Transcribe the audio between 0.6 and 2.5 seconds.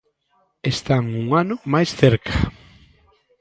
Están un ano máis cerca.